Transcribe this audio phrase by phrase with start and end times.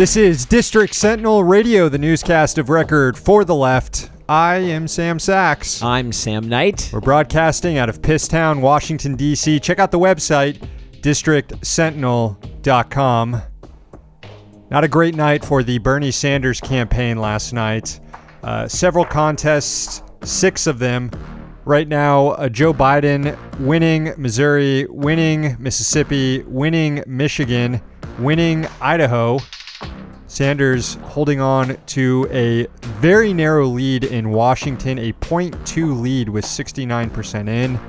[0.00, 4.10] This is District Sentinel Radio, the newscast of record for the left.
[4.30, 5.82] I am Sam Sacks.
[5.82, 6.88] I'm Sam Knight.
[6.90, 9.60] We're broadcasting out of Pisstown, Washington, D.C.
[9.60, 10.66] Check out the website,
[11.02, 13.42] districtsentinel.com.
[14.70, 18.00] Not a great night for the Bernie Sanders campaign last night.
[18.42, 21.10] Uh, several contests, six of them.
[21.66, 27.82] Right now, uh, Joe Biden winning Missouri, winning Mississippi, winning Michigan,
[28.18, 29.40] winning Idaho.
[30.30, 32.68] Sanders holding on to a
[33.00, 37.80] very narrow lead in Washington, a 0.2 lead with 69% in.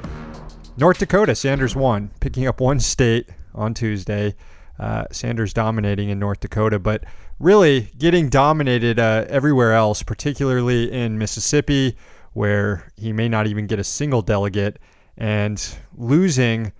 [0.75, 4.33] North Dakota, Sanders won, picking up one state on Tuesday.
[4.79, 7.03] Uh, Sanders dominating in North Dakota, but
[7.37, 11.95] really getting dominated uh, everywhere else, particularly in Mississippi,
[12.33, 14.79] where he may not even get a single delegate,
[15.15, 16.73] and losing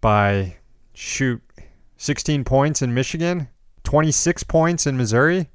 [0.00, 0.56] by,
[0.94, 1.42] shoot,
[1.96, 3.48] 16 points in Michigan,
[3.88, 5.48] 26 points in Missouri.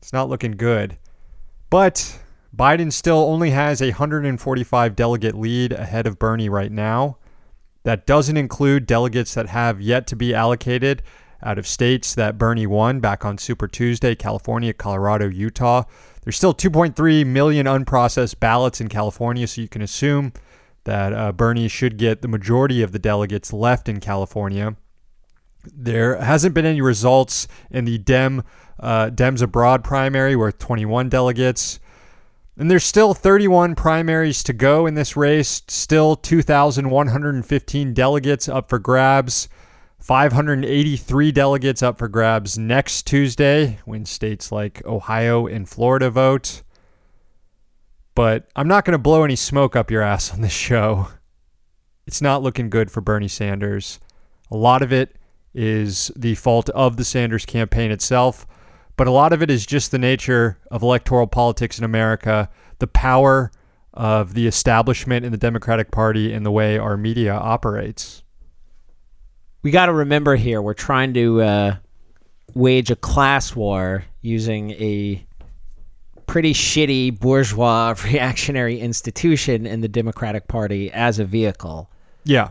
[0.00, 0.96] It's not looking good.
[1.68, 2.20] But
[2.56, 7.18] Biden still only has a 145 delegate lead ahead of Bernie right now.
[7.82, 11.02] That doesn't include delegates that have yet to be allocated
[11.42, 15.82] out of states that Bernie won back on Super Tuesday California, Colorado, Utah.
[16.22, 20.32] There's still 2.3 million unprocessed ballots in California, so you can assume
[20.84, 24.76] that uh, Bernie should get the majority of the delegates left in California.
[25.64, 28.42] There hasn't been any results in the Dem
[28.80, 31.78] uh, Dems abroad primary with 21 delegates.
[32.56, 38.78] And there's still 31 primaries to go in this race, still 2,115 delegates up for
[38.78, 39.48] grabs,
[39.98, 46.62] 583 delegates up for grabs next Tuesday when states like Ohio and Florida vote.
[48.14, 51.08] But I'm not going to blow any smoke up your ass on this show.
[52.06, 53.98] It's not looking good for Bernie Sanders.
[54.50, 55.16] A lot of it
[55.54, 58.46] is the fault of the Sanders campaign itself,
[58.96, 62.48] but a lot of it is just the nature of electoral politics in America,
[62.78, 63.50] the power
[63.94, 68.22] of the establishment in the Democratic Party, and the way our media operates.
[69.62, 71.76] We got to remember here we're trying to uh,
[72.54, 75.24] wage a class war using a
[76.26, 81.90] pretty shitty bourgeois reactionary institution in the Democratic Party as a vehicle.
[82.24, 82.50] Yeah.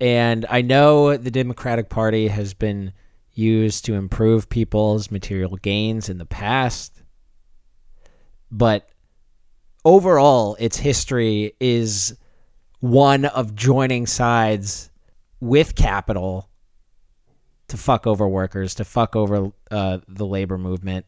[0.00, 2.92] And I know the Democratic Party has been
[3.32, 7.02] used to improve people's material gains in the past.
[8.50, 8.88] But
[9.84, 12.16] overall, its history is
[12.80, 14.90] one of joining sides
[15.40, 16.48] with capital
[17.68, 21.06] to fuck over workers, to fuck over uh, the labor movement,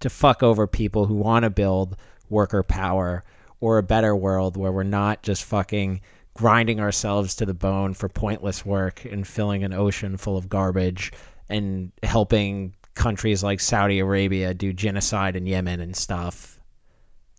[0.00, 1.96] to fuck over people who want to build
[2.28, 3.24] worker power
[3.60, 6.00] or a better world where we're not just fucking
[6.34, 11.12] grinding ourselves to the bone for pointless work and filling an ocean full of garbage
[11.48, 16.58] and helping countries like Saudi Arabia do genocide in Yemen and stuff.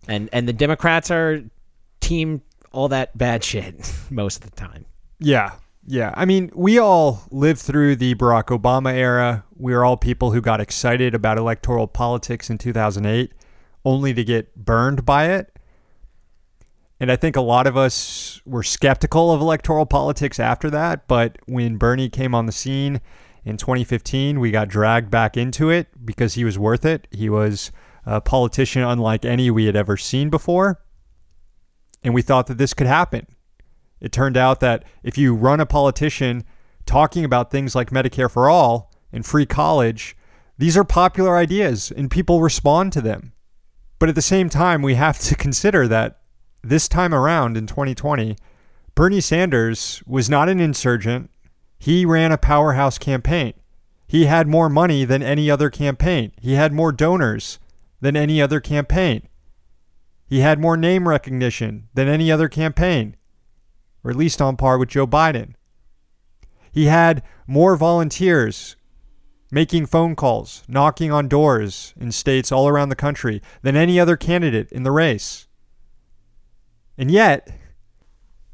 [0.06, 1.42] And and the Democrats are
[2.00, 4.84] team all that bad shit most of the time.
[5.18, 5.52] Yeah.
[5.86, 6.12] Yeah.
[6.16, 9.44] I mean, we all lived through the Barack Obama era.
[9.56, 13.32] We are all people who got excited about electoral politics in 2008
[13.84, 15.53] only to get burned by it.
[17.04, 21.06] And I think a lot of us were skeptical of electoral politics after that.
[21.06, 23.02] But when Bernie came on the scene
[23.44, 27.06] in 2015, we got dragged back into it because he was worth it.
[27.10, 27.72] He was
[28.06, 30.80] a politician unlike any we had ever seen before.
[32.02, 33.26] And we thought that this could happen.
[34.00, 36.42] It turned out that if you run a politician
[36.86, 40.16] talking about things like Medicare for all and free college,
[40.56, 43.34] these are popular ideas and people respond to them.
[43.98, 46.20] But at the same time, we have to consider that
[46.64, 48.36] this time around in 2020,
[48.94, 51.30] Bernie Sanders was not an insurgent.
[51.78, 53.54] He ran a powerhouse campaign.
[54.06, 56.32] He had more money than any other campaign.
[56.40, 57.58] He had more donors
[58.00, 59.28] than any other campaign.
[60.26, 63.16] He had more name recognition than any other campaign,
[64.02, 65.54] or at least on par with Joe Biden.
[66.72, 68.76] He had more volunteers
[69.50, 74.16] making phone calls, knocking on doors in states all around the country than any other
[74.16, 75.46] candidate in the race.
[76.98, 77.48] And yet,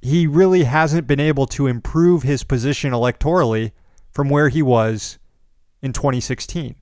[0.00, 3.72] he really hasn't been able to improve his position electorally
[4.12, 5.18] from where he was
[5.82, 6.74] in 2016.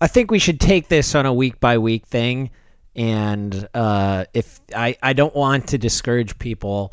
[0.00, 2.50] I think we should take this on a week by week thing.
[2.94, 6.92] And uh, if I, I don't want to discourage people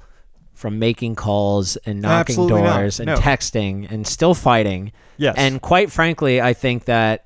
[0.54, 2.78] from making calls and knocking Absolutely not.
[2.78, 3.16] doors and No.
[3.18, 4.92] texting and still fighting.
[5.18, 5.36] Yes.
[5.38, 7.26] And quite frankly, I think that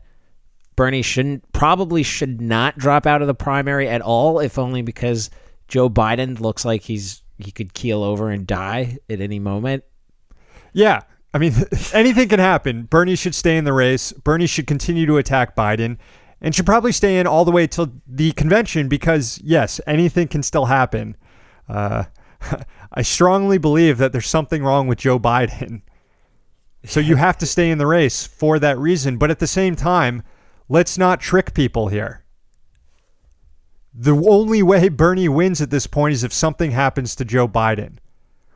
[0.80, 5.30] Bernie shouldn't probably should not drop out of the primary at all, if only because
[5.68, 9.84] Joe Biden looks like he's he could keel over and die at any moment.
[10.72, 11.02] Yeah,
[11.34, 11.54] I mean,
[11.94, 12.84] anything can happen.
[12.84, 14.14] Bernie should stay in the race.
[14.14, 15.98] Bernie should continue to attack Biden
[16.40, 20.44] and should probably stay in all the way till the convention because, yes, anything can
[20.44, 21.18] still happen.
[21.68, 22.06] Uh,
[22.94, 25.81] I strongly believe that there's something wrong with Joe Biden.
[26.86, 29.18] So you have to stay in the race for that reason.
[29.18, 30.24] But at the same time,
[30.69, 32.24] let's not trick people here.
[33.94, 37.98] The only way Bernie wins at this point is if something happens to Joe Biden.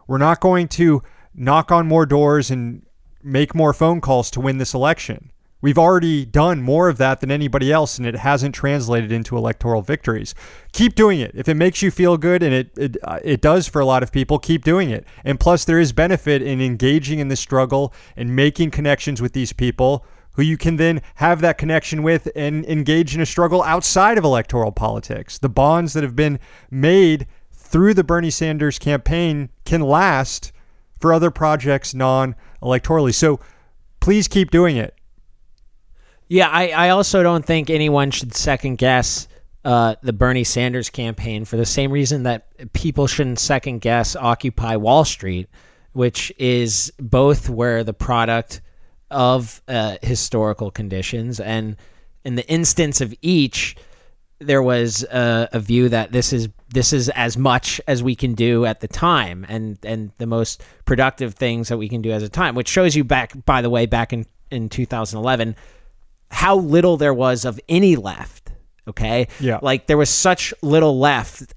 [0.08, 2.86] We're not going to knock on more doors and
[3.24, 5.32] make more phone calls to win this election.
[5.64, 9.82] We've already done more of that than anybody else, and it hasn't translated into electoral
[9.82, 10.36] victories.
[10.74, 11.32] Keep doing it.
[11.34, 14.04] If it makes you feel good, and it it, uh, it does for a lot
[14.04, 15.06] of people, keep doing it.
[15.24, 19.54] And plus, there is benefit in engaging in the struggle and making connections with these
[19.54, 24.18] people who you can then have that connection with and engage in a struggle outside
[24.18, 25.38] of electoral politics.
[25.38, 26.40] The bonds that have been
[26.70, 30.52] made through the Bernie Sanders campaign can last
[31.00, 33.14] for other projects non electorally.
[33.14, 33.40] So
[34.00, 34.96] please keep doing it.
[36.28, 39.28] Yeah, I, I also don't think anyone should second guess
[39.66, 44.78] uh, the Bernie Sanders campaign for the same reason that people shouldn't second guess Occupy
[44.78, 45.48] Wall Street,
[45.94, 48.62] which is both where the product
[49.14, 51.78] of uh, historical conditions and
[52.26, 53.76] in the instance of each
[54.40, 58.34] there was a, a, view that this is this is as much as we can
[58.34, 62.24] do at the time and and the most productive things that we can do as
[62.24, 65.56] a time which shows you back by the way back in in 2011
[66.34, 68.52] how little there was of any left.
[68.88, 69.28] Okay.
[69.40, 69.60] Yeah.
[69.62, 71.54] Like there was such little left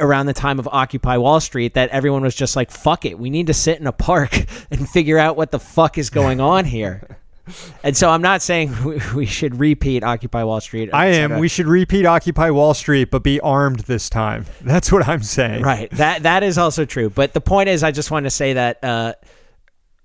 [0.00, 3.18] around the time of Occupy Wall Street that everyone was just like, fuck it.
[3.18, 6.40] We need to sit in a park and figure out what the fuck is going
[6.40, 7.18] on here.
[7.82, 8.74] and so I'm not saying
[9.14, 10.90] we should repeat Occupy Wall Street.
[10.92, 11.38] I am.
[11.38, 14.46] We should repeat Occupy Wall Street, but be armed this time.
[14.60, 15.62] That's what I'm saying.
[15.62, 15.90] Right.
[15.92, 17.10] That that is also true.
[17.10, 19.14] But the point is, I just want to say that uh,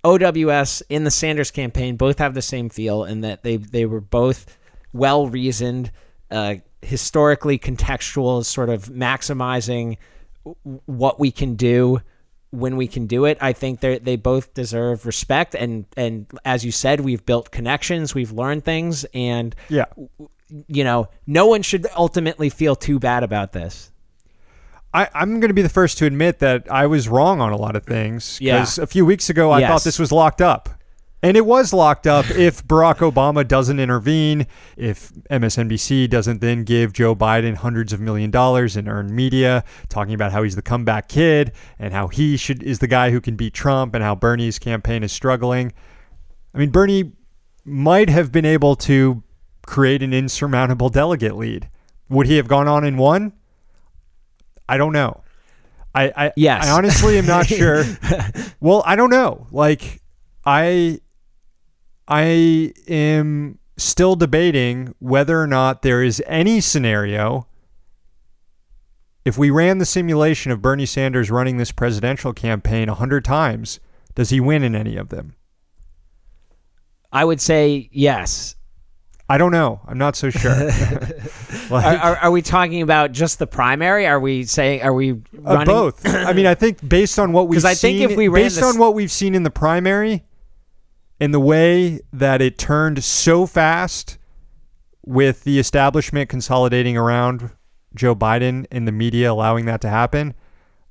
[0.04, 4.01] OWS in the Sanders campaign both have the same feel in that they they were
[4.01, 4.57] both
[4.92, 5.92] well reasoned,
[6.30, 9.97] uh, historically contextual, sort of maximizing
[10.85, 12.01] what we can do
[12.51, 13.38] when we can do it.
[13.41, 18.13] I think they they both deserve respect and and as you said, we've built connections,
[18.13, 19.85] we've learned things, and yeah,
[20.68, 23.91] you know, no one should ultimately feel too bad about this.
[24.94, 27.57] I, am going to be the first to admit that I was wrong on a
[27.57, 28.38] lot of things.
[28.38, 28.83] Because yeah.
[28.83, 29.69] a few weeks ago, I yes.
[29.69, 30.69] thought this was locked up.
[31.24, 36.92] And it was locked up if Barack Obama doesn't intervene, if MSNBC doesn't then give
[36.92, 41.08] Joe Biden hundreds of million dollars in earned media, talking about how he's the comeback
[41.08, 44.60] kid and how he should is the guy who can beat Trump and how Bernie's
[44.60, 45.72] campaign is struggling.
[46.54, 47.14] I mean, Bernie
[47.64, 49.24] might have been able to
[49.66, 51.70] create an insurmountable delegate lead.
[52.10, 53.31] Would he have gone on and won?
[54.68, 55.24] I don't know.
[55.96, 56.66] I I, yes.
[56.68, 57.86] I honestly am not sure.
[58.60, 59.48] well, I don't know.
[59.52, 60.02] Like
[60.46, 61.00] I
[62.07, 67.47] I am still debating whether or not there is any scenario
[69.25, 73.79] if we ran the simulation of Bernie Sanders running this presidential campaign 100 times,
[74.15, 75.36] does he win in any of them?
[77.12, 78.55] I would say yes.
[79.29, 79.79] I don't know.
[79.88, 80.51] I'm not so sure.
[81.69, 84.05] like, are, are, are, we talking about just the primary?
[84.05, 86.05] Are we saying are we running uh, both?
[86.05, 88.55] I mean, I think based on what we've I seen, think if we ran based
[88.57, 90.24] this, on what we've seen in the primary,
[91.24, 94.18] and the way that it turned so fast
[95.06, 97.50] with the establishment consolidating around
[97.96, 100.34] Joe Biden and the media allowing that to happen,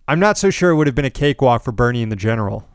[0.08, 2.66] I'm not so sure it would have been a cakewalk for Bernie in the general.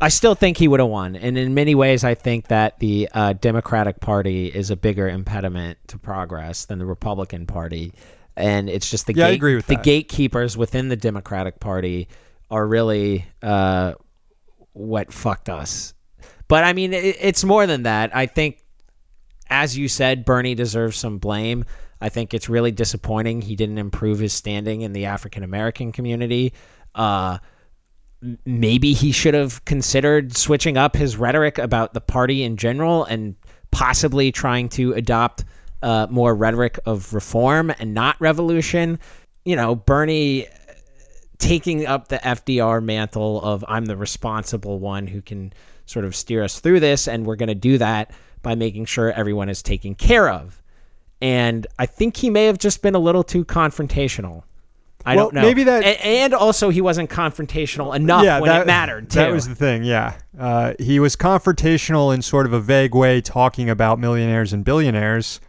[0.00, 3.08] I still think he would have won, and in many ways, I think that the
[3.12, 7.94] uh, Democratic Party is a bigger impediment to progress than the Republican Party,
[8.36, 12.06] and it's just the yeah, gate- I agree with the gatekeepers within the Democratic Party
[12.48, 13.94] are really uh,
[14.72, 15.94] what fucked us.
[16.48, 18.14] But I mean, it, it's more than that.
[18.14, 18.64] I think,
[19.48, 21.64] as you said, Bernie deserves some blame.
[22.00, 26.54] I think it's really disappointing he didn't improve his standing in the African American community.
[26.94, 27.38] Uh,
[28.44, 33.34] maybe he should have considered switching up his rhetoric about the party in general and
[33.70, 35.44] possibly trying to adopt
[35.82, 38.98] uh, more rhetoric of reform and not revolution.
[39.44, 40.46] You know, Bernie
[41.40, 45.52] taking up the FDR mantle of I'm the responsible one who can
[45.86, 49.10] sort of steer us through this, and we're going to do that by making sure
[49.10, 50.62] everyone is taken care of.
[51.20, 54.44] And I think he may have just been a little too confrontational.
[55.04, 55.42] I well, don't know.
[55.42, 59.10] Maybe that, and, and, also he wasn't confrontational enough yeah, when that, it mattered.
[59.10, 59.18] Too.
[59.18, 59.82] That was the thing.
[59.82, 64.62] Yeah, uh, he was confrontational in sort of a vague way, talking about millionaires and
[64.62, 65.40] billionaires,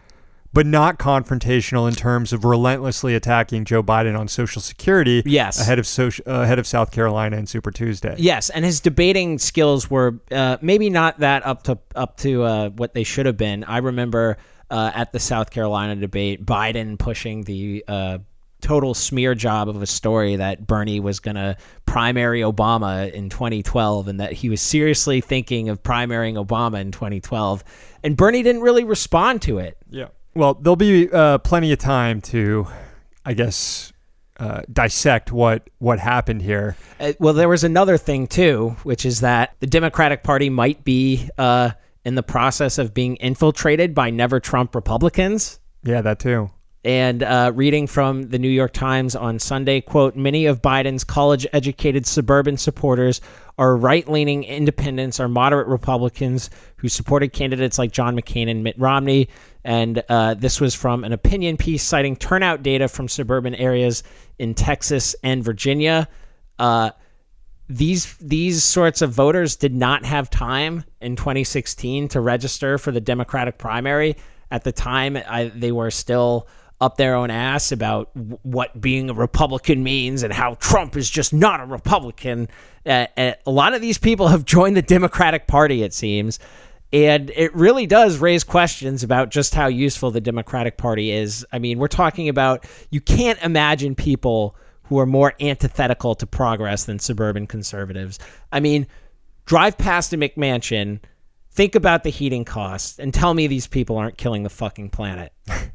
[0.53, 5.24] but not confrontational in terms of relentlessly attacking Joe Biden on Social Security.
[5.25, 5.60] Yes.
[5.60, 8.15] ahead of social, uh, ahead of South Carolina and Super Tuesday.
[8.17, 12.70] Yes, and his debating skills were uh, maybe not that up to up to uh,
[12.70, 13.63] what they should have been.
[13.63, 14.38] I remember
[14.70, 18.17] uh, at the South Carolina debate, Biden pushing the uh,
[18.62, 24.08] total smear job of a story that Bernie was going to primary Obama in 2012
[24.08, 27.63] and that he was seriously thinking of primarying Obama in 2012.
[28.03, 29.77] And Bernie didn't really respond to it.
[30.33, 32.67] Well, there'll be uh, plenty of time to,
[33.25, 33.91] I guess,
[34.38, 36.75] uh, dissect what what happened here.
[37.00, 41.29] Uh, well, there was another thing too, which is that the Democratic Party might be
[41.38, 41.71] uh,
[42.05, 45.59] in the process of being infiltrated by never Trump Republicans.
[45.83, 46.50] Yeah, that too.
[46.83, 51.45] And uh, reading from the New York Times on Sunday, quote, many of Biden's college
[51.53, 53.21] educated suburban supporters
[53.59, 58.79] are right leaning independents or moderate Republicans who supported candidates like John McCain and Mitt
[58.79, 59.29] Romney.
[59.63, 64.03] And uh, this was from an opinion piece citing turnout data from suburban areas
[64.39, 66.07] in Texas and Virginia.
[66.57, 66.91] Uh,
[67.69, 72.99] these these sorts of voters did not have time in 2016 to register for the
[72.99, 74.17] Democratic primary.
[74.49, 76.47] At the time, I, they were still
[76.81, 81.09] up their own ass about w- what being a Republican means and how Trump is
[81.09, 82.49] just not a Republican.
[82.85, 86.39] Uh, uh, a lot of these people have joined the Democratic Party, it seems.
[86.93, 91.45] And it really does raise questions about just how useful the Democratic Party is.
[91.53, 96.83] I mean, we're talking about you can't imagine people who are more antithetical to progress
[96.83, 98.19] than suburban conservatives.
[98.51, 98.88] I mean,
[99.45, 101.00] drive past a McMansion,
[101.51, 105.31] think about the heating costs, and tell me these people aren't killing the fucking planet.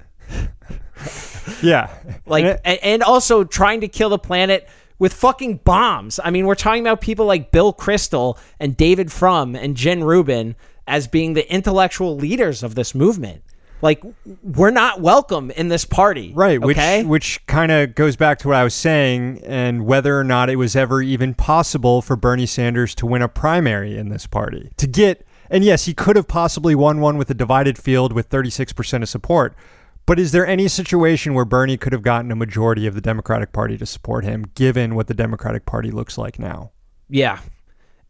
[1.63, 1.95] Yeah.
[2.27, 4.69] Like, And it- and, and also trying to kill the planet
[4.99, 6.19] with fucking bombs.
[6.23, 10.57] I mean, we're talking about people like Bill Kristol and David Frum and Jen Rubin
[10.87, 13.43] as being the intellectual leaders of this movement.
[13.83, 14.03] Like,
[14.43, 16.33] we're not welcome in this party.
[16.35, 17.05] Right, which Okay.
[17.05, 20.57] which kind of goes back to what I was saying, and whether or not it
[20.57, 24.87] was ever even possible for Bernie Sanders to win a primary in this party to
[24.87, 25.27] get.
[25.51, 29.09] And yes, he could have possibly won one with a divided field with 36% of
[29.09, 29.55] support.
[30.07, 33.53] But is there any situation where Bernie could have gotten a majority of the Democratic
[33.53, 36.71] Party to support him, given what the Democratic Party looks like now?
[37.09, 37.41] yeah.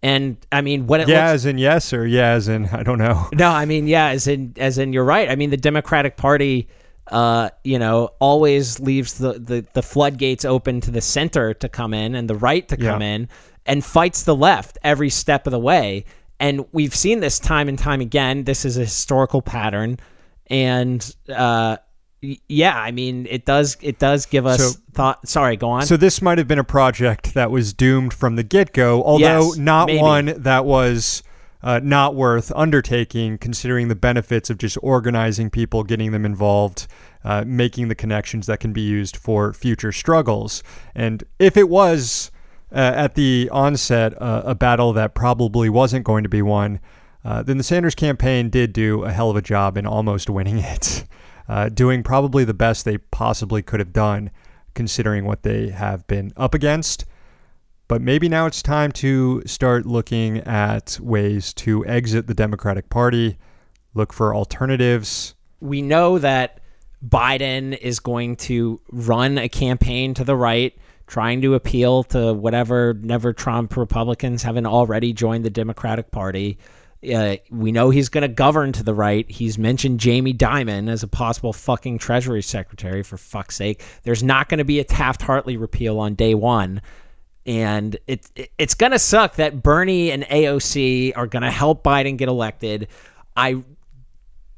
[0.07, 2.85] And I mean, what it Yeah, looks as in yes, or yeah, as in I
[2.85, 3.29] don't know.
[3.35, 5.29] No, I mean, yeah, as in as in you're right.
[5.29, 6.69] I mean, the Democratic Party,
[7.09, 11.93] uh, you know, always leaves the, the the floodgates open to the center to come
[11.93, 13.15] in and the right to come Yeah.
[13.15, 13.29] in
[13.67, 16.05] and fights the left every step of the way.
[16.39, 18.45] And we've seen this time and time again.
[18.45, 19.99] This is a historical pattern,
[20.49, 21.01] and
[21.35, 21.79] uh,
[22.49, 25.27] yeah, I mean, it does it does give us So- thought.
[25.29, 25.83] Sorry, go on.
[25.87, 29.57] So this might have been a project that was doomed from the get-go, although Yes,
[29.57, 30.01] not maybe.
[30.01, 31.23] one that was
[31.63, 36.87] uh, not worth undertaking, considering the benefits of just organizing people, getting them involved,
[37.25, 40.63] uh, making the connections that can be used for future struggles.
[40.95, 42.31] And if it was
[42.73, 46.79] uh, at the onset uh, a battle that probably wasn't going to be won,
[47.25, 50.59] uh, then the Sanders campaign did do a hell of a job in almost winning
[50.59, 51.05] it,
[51.49, 54.31] uh, doing probably the best they possibly could have done
[54.75, 57.05] considering what they have been up against.
[57.89, 63.39] But maybe now it's time to start looking at ways to exit the Democratic Party,
[63.95, 65.35] look for alternatives.
[65.61, 66.61] we know that
[67.07, 70.77] Biden is going to run a campaign to the right,
[71.07, 76.59] trying to appeal to whatever never Trump Republicans haven't already joined the Democratic Party.
[77.15, 79.31] Uh, we know he's going to govern to the right.
[79.31, 83.83] He's mentioned Jamie Dimon as a possible fucking Treasury Secretary, for fuck's sake.
[84.03, 86.81] There's not going to be a Taft Hartley repeal on day one.
[87.45, 91.85] And it, it it's going to suck that Bernie and AOC are going to help
[91.85, 92.89] Biden get elected.
[93.37, 93.63] I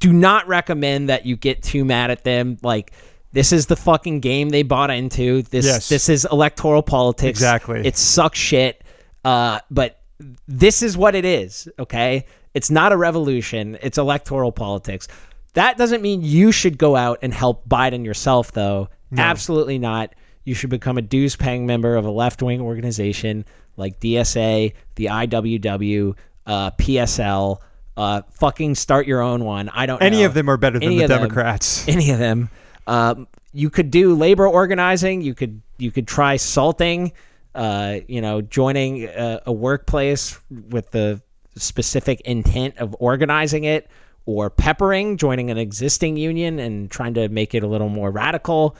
[0.00, 2.56] do not recommend that you get too mad at them.
[2.62, 2.92] Like
[3.32, 5.42] this is the fucking game they bought into.
[5.42, 5.88] This Yes.
[5.90, 7.28] this is electoral politics.
[7.38, 7.86] Exactly.
[7.86, 8.82] It sucks shit.
[9.22, 9.97] Uh, but
[10.46, 11.68] this is what it is.
[11.78, 13.78] Okay, it's not a revolution.
[13.82, 15.08] It's electoral politics.
[15.54, 18.88] That doesn't mean you should go out and help Biden yourself, though.
[19.16, 20.14] Absolutely not.
[20.44, 23.44] You should become a dues paying member of a left wing organization
[23.76, 27.58] like DSA, the IWW, uh, PSL.
[27.96, 29.68] Uh, fucking start your own one.
[29.70, 30.26] I don't Any know.
[30.26, 31.20] of them are better than Any the of them.
[31.22, 31.88] Democrats.
[31.88, 32.50] Any of them.
[32.86, 35.20] Um, you could do labor organizing.
[35.22, 37.12] You could you could try salting.
[37.54, 41.20] Uh, you know, joining a, a workplace with the
[41.56, 43.90] specific intent of organizing it,
[44.26, 48.76] or peppering, joining an existing union and trying to make it a little more radical.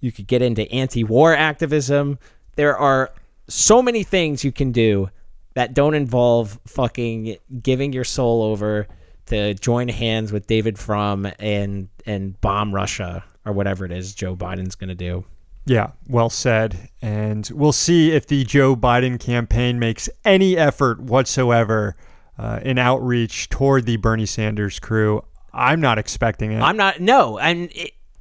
[0.00, 2.18] You could get into anti-war activism.
[2.56, 3.12] There are
[3.46, 5.08] so many things you can do
[5.54, 8.88] that don't involve fucking giving your soul over
[9.26, 14.34] to join hands with David Frum and and bomb Russia or whatever it is Joe
[14.34, 15.24] Biden's going to do.
[15.66, 16.90] Yeah, well said.
[17.02, 21.96] And we'll see if the Joe Biden campaign makes any effort whatsoever
[22.38, 25.24] uh, in outreach toward the Bernie Sanders crew.
[25.52, 26.60] I'm not expecting it.
[26.60, 27.00] I'm not.
[27.00, 27.72] No, and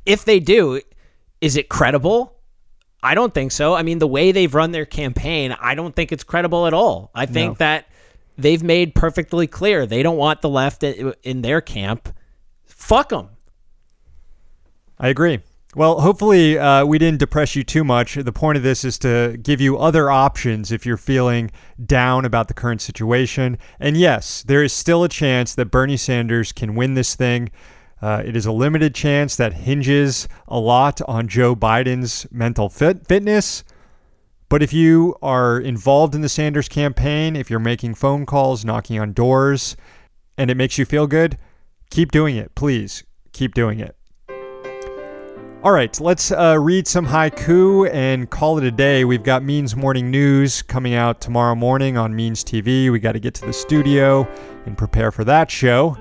[0.05, 0.81] if they do,
[1.41, 2.36] is it credible?
[3.01, 3.75] I don't think so.
[3.75, 7.12] I mean, the way they've run their campaign, I don't think it's credible at all.
[7.15, 7.65] I think no.
[7.65, 7.88] that
[8.38, 12.13] they've made perfectly clear they don't want the left in their camp.
[12.65, 13.29] Fuck them.
[14.98, 15.39] I agree.
[15.75, 18.15] Well, hopefully, uh, we didn't depress you too much.
[18.15, 21.51] The point of this is to give you other options if you're feeling
[21.85, 23.59] down about the current situation.
[23.79, 27.51] And yes, there is still a chance that Bernie Sanders can win this thing.
[28.01, 33.05] Uh, it is a limited chance that hinges a lot on Joe Biden's mental fit-
[33.05, 33.63] fitness.
[34.47, 38.99] But if you are involved in the Sanders campaign, if you're making phone calls, knocking
[38.99, 39.77] on doors,
[40.35, 41.38] and it makes you feel good,
[41.91, 42.55] keep doing it.
[42.55, 43.99] Please keep doing it.
[45.61, 49.03] All right, let's uh, read some haiku and call it a day.
[49.03, 52.89] We've got Means Morning News coming out tomorrow morning on Means TV.
[52.89, 54.25] We got to get to the studio
[54.65, 55.97] and prepare for that show.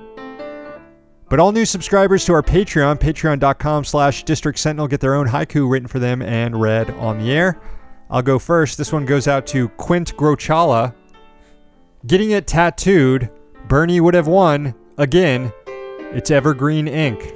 [1.27, 5.69] But all new subscribers to our Patreon, patreon.com slash District Sentinel, get their own haiku
[5.69, 7.59] written for them and read on the air.
[8.09, 8.77] I'll go first.
[8.77, 10.95] This one goes out to Quint Grochala.
[12.07, 13.29] Getting it tattooed,
[13.67, 14.73] Bernie would have won.
[14.97, 15.51] Again,
[16.13, 17.33] it's Evergreen ink.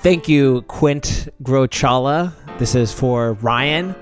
[0.00, 2.32] Thank you, Quint Grochala.
[2.58, 3.94] This is for Ryan.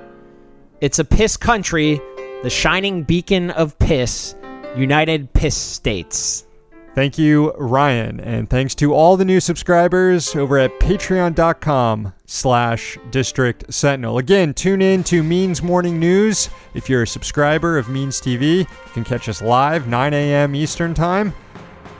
[0.80, 2.00] It's a piss country,
[2.44, 4.36] the shining beacon of piss,
[4.76, 6.46] United Piss States.
[6.94, 13.72] Thank you, Ryan, and thanks to all the new subscribers over at patreon.com slash district
[13.74, 14.18] sentinel.
[14.18, 16.48] Again, tune in to Means Morning News.
[16.74, 20.54] If you're a subscriber of Means TV, you can catch us live 9 a.m.
[20.54, 21.34] Eastern Time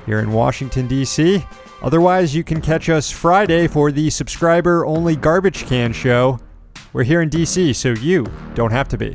[0.06, 1.44] here in Washington, D.C.
[1.82, 6.40] Otherwise, you can catch us Friday for the subscriber only garbage can show.
[6.92, 9.14] We're here in DC, so you don't have to be.